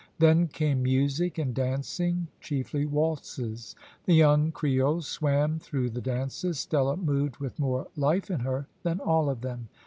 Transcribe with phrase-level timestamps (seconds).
[0.17, 3.75] Then came music and dancing chiefly waltzes.
[4.05, 8.99] The young Creoles swam through the dances; Stella moved with more life in her than
[8.99, 9.69] all of them.